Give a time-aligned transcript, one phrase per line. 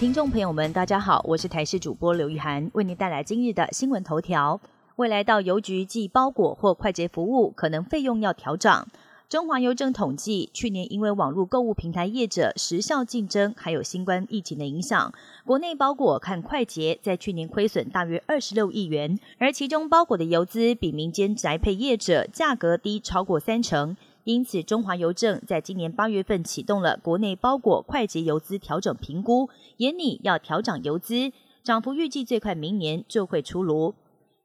[0.00, 4.58] 听众朋友们，大家好，我是台视主播刘玉涵，为您带来今日的新闻头条。
[4.96, 8.88] 未来到邮局寄包裹或快捷服务，可能费用要调涨。
[9.28, 15.12] 中华邮政统计，去年因为网络购物平台业者时效竞争，还有新冠疫情的影响，
[15.44, 23.94] 国内包裹看快捷在去年亏损大约二十六亿元，而其中包裹的邮资比民间宅配业者价格低超过三成。
[24.32, 31.32] 因此，中华邮政在今年八月份启动了国内包裹快捷邮资调整评估，严拟要调涨邮资，
[31.64, 33.92] 涨幅预计最快明年就会出炉。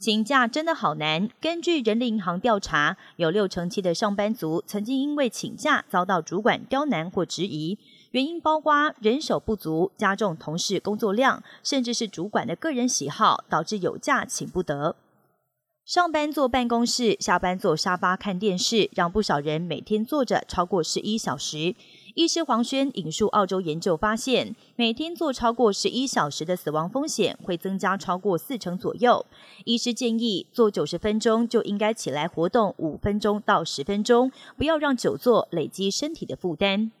[0.00, 1.28] 请假真的好难。
[1.40, 7.78] 根据人力银行调查，有六成七的上班族曾经因为请假遭到主管刁难或质疑，
[8.10, 14.96] 原因包括人手不足、加重同事工作量，甚至是主管的个人喜好导致有假请不得。
[15.88, 21.74] 上班坐办公室，下班坐沙发看电视，让不少人每天坐着超过十一小时。
[22.14, 29.24] 医师黄轩引述澳洲研究发现，每天坐超过十一小时的死亡风险会增加超过四成左右。
[29.64, 36.92] 医师建议，坐九十分钟就应该起来活动五分钟到十分钟，不要让久坐累积身体的负担。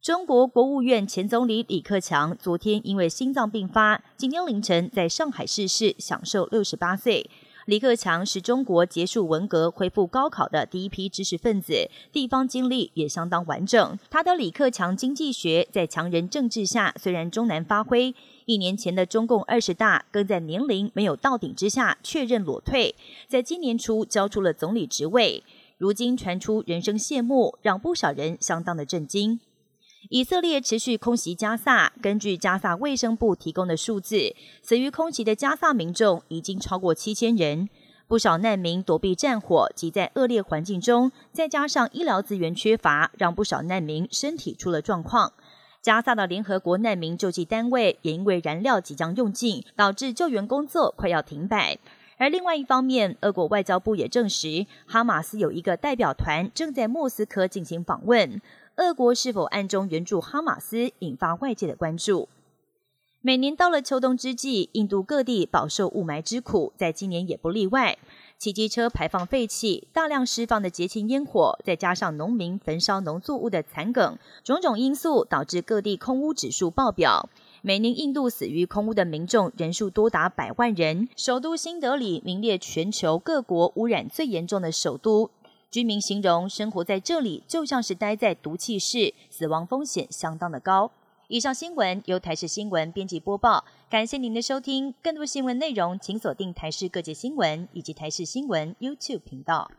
[0.00, 7.28] 中国国务院前总理李克强昨天因为心脏病发，今天凌晨在上海逝世，享受六十八岁。
[7.66, 13.98] 李克强是中国结束文革、恢复高考的第一批知识分子，地方经历也相当完整。
[14.08, 22.94] 他的李克强经济学在强人政治下虽然终难发挥，一年前的中共二十大更在年龄没有到顶之下确认裸退，
[23.26, 25.42] 在今年初交出了总理职位。
[25.76, 29.40] 如今传出人生谢幕，让不少人相当的震惊。
[30.08, 37.68] 以色列持续空袭加萨，根据加萨卫生部提供的数字，死于空袭的加萨民众已经超过七千人。
[38.06, 45.32] 不少难民躲避战火及在恶劣环境中，再加上医疗资源缺乏，让不少难民身体出了状况。
[45.82, 51.78] 加萨的联合国难民救济单位也因为燃料即将用尽，导致救援工作快要停摆。
[52.18, 58.40] 而另外一方面，俄国外交部也证实，哈马斯有一个代表团正在莫斯科进行访问。
[58.76, 62.28] 俄国是否暗中援助哈马斯，引发外界的关注。
[63.22, 67.96] 每年到了秋冬之际，印度各地饱受雾霾之苦，在今年也不例外。
[68.36, 77.30] 骑机车排放废气，大量释放的节庆烟火，再加上农民焚烧农作物的残梗，种种因素导致各地空污指数爆表。
[77.62, 85.30] 每年印度死于空污的民众人数多达百万人，首都新德里名列全球各国污染最严重的首都。
[85.76, 90.90] 居民形容生活在这里就像是待在毒气室，死亡风险相当的高。
[91.28, 94.94] 以上新闻由台视新闻编辑播报，感谢您的收听。
[95.02, 99.70] 更多新闻内容，请锁定台视各界新闻以及台视新闻 YouTube 频道。